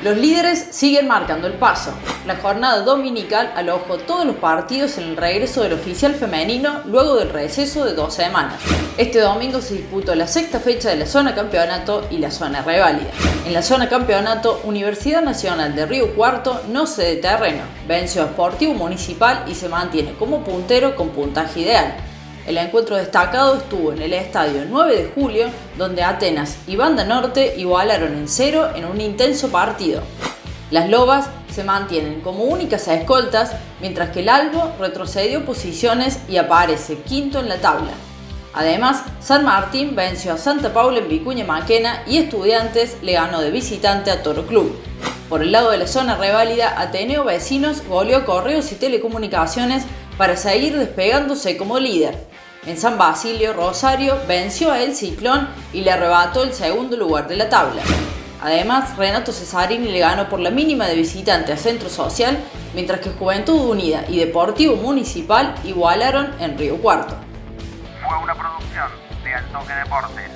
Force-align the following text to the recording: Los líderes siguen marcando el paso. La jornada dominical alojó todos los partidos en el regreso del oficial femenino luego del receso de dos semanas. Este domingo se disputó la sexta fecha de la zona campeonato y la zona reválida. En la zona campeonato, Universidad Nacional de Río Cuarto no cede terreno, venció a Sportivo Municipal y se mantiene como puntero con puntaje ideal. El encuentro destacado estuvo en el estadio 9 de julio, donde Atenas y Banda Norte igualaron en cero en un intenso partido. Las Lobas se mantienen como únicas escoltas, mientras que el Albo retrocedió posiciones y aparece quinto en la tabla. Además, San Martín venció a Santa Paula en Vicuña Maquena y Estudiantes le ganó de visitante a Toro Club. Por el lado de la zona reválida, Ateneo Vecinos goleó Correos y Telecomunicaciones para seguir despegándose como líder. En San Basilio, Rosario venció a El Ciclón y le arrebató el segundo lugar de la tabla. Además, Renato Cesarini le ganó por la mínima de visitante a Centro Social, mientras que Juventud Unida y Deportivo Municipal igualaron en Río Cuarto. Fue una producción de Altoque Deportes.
Los 0.00 0.16
líderes 0.16 0.68
siguen 0.70 1.08
marcando 1.08 1.48
el 1.48 1.54
paso. 1.54 1.92
La 2.24 2.36
jornada 2.36 2.82
dominical 2.82 3.52
alojó 3.56 3.98
todos 3.98 4.24
los 4.24 4.36
partidos 4.36 4.96
en 4.96 5.04
el 5.04 5.16
regreso 5.16 5.64
del 5.64 5.72
oficial 5.72 6.14
femenino 6.14 6.82
luego 6.86 7.16
del 7.16 7.30
receso 7.30 7.84
de 7.84 7.94
dos 7.94 8.14
semanas. 8.14 8.60
Este 8.96 9.18
domingo 9.18 9.60
se 9.60 9.74
disputó 9.74 10.14
la 10.14 10.28
sexta 10.28 10.60
fecha 10.60 10.90
de 10.90 10.96
la 10.96 11.06
zona 11.06 11.34
campeonato 11.34 12.06
y 12.12 12.18
la 12.18 12.30
zona 12.30 12.62
reválida. 12.62 13.10
En 13.44 13.52
la 13.52 13.62
zona 13.62 13.88
campeonato, 13.88 14.60
Universidad 14.62 15.22
Nacional 15.22 15.74
de 15.74 15.86
Río 15.86 16.14
Cuarto 16.14 16.60
no 16.68 16.86
cede 16.86 17.16
terreno, 17.16 17.62
venció 17.88 18.22
a 18.22 18.26
Sportivo 18.26 18.74
Municipal 18.74 19.46
y 19.48 19.56
se 19.56 19.68
mantiene 19.68 20.12
como 20.12 20.44
puntero 20.44 20.94
con 20.94 21.08
puntaje 21.08 21.60
ideal. 21.60 21.96
El 22.48 22.56
encuentro 22.56 22.96
destacado 22.96 23.56
estuvo 23.56 23.92
en 23.92 24.00
el 24.00 24.14
estadio 24.14 24.64
9 24.66 24.96
de 24.96 25.12
julio, 25.14 25.48
donde 25.76 26.02
Atenas 26.02 26.56
y 26.66 26.76
Banda 26.76 27.04
Norte 27.04 27.56
igualaron 27.58 28.14
en 28.14 28.26
cero 28.26 28.70
en 28.74 28.86
un 28.86 29.02
intenso 29.02 29.50
partido. 29.50 30.00
Las 30.70 30.88
Lobas 30.88 31.28
se 31.54 31.62
mantienen 31.62 32.22
como 32.22 32.44
únicas 32.44 32.88
escoltas, 32.88 33.52
mientras 33.82 34.08
que 34.12 34.20
el 34.20 34.30
Albo 34.30 34.72
retrocedió 34.80 35.44
posiciones 35.44 36.20
y 36.26 36.38
aparece 36.38 36.96
quinto 37.00 37.38
en 37.38 37.50
la 37.50 37.58
tabla. 37.58 37.90
Además, 38.54 39.02
San 39.20 39.44
Martín 39.44 39.94
venció 39.94 40.32
a 40.32 40.38
Santa 40.38 40.72
Paula 40.72 41.00
en 41.00 41.08
Vicuña 41.10 41.44
Maquena 41.44 42.02
y 42.06 42.16
Estudiantes 42.16 42.96
le 43.02 43.12
ganó 43.12 43.42
de 43.42 43.50
visitante 43.50 44.10
a 44.10 44.22
Toro 44.22 44.46
Club. 44.46 44.74
Por 45.28 45.42
el 45.42 45.52
lado 45.52 45.70
de 45.70 45.76
la 45.76 45.86
zona 45.86 46.16
reválida, 46.16 46.80
Ateneo 46.80 47.24
Vecinos 47.24 47.86
goleó 47.86 48.24
Correos 48.24 48.72
y 48.72 48.76
Telecomunicaciones 48.76 49.84
para 50.16 50.36
seguir 50.38 50.78
despegándose 50.78 51.58
como 51.58 51.78
líder. 51.78 52.37
En 52.66 52.76
San 52.76 52.98
Basilio, 52.98 53.52
Rosario 53.52 54.18
venció 54.26 54.72
a 54.72 54.80
El 54.80 54.94
Ciclón 54.94 55.48
y 55.72 55.82
le 55.82 55.92
arrebató 55.92 56.42
el 56.42 56.52
segundo 56.52 56.96
lugar 56.96 57.28
de 57.28 57.36
la 57.36 57.48
tabla. 57.48 57.82
Además, 58.42 58.96
Renato 58.96 59.32
Cesarini 59.32 59.90
le 59.90 60.00
ganó 60.00 60.28
por 60.28 60.40
la 60.40 60.50
mínima 60.50 60.86
de 60.86 60.94
visitante 60.94 61.52
a 61.52 61.56
Centro 61.56 61.88
Social, 61.88 62.38
mientras 62.74 63.00
que 63.00 63.10
Juventud 63.10 63.70
Unida 63.70 64.04
y 64.08 64.18
Deportivo 64.18 64.76
Municipal 64.76 65.54
igualaron 65.64 66.30
en 66.40 66.58
Río 66.58 66.76
Cuarto. 66.76 67.14
Fue 68.06 68.18
una 68.18 68.34
producción 68.34 68.88
de 69.24 69.34
Altoque 69.34 69.72
Deportes. 69.74 70.30